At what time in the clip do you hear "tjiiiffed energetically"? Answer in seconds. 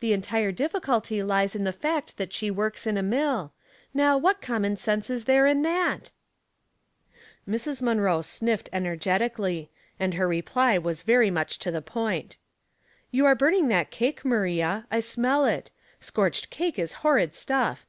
8.56-9.70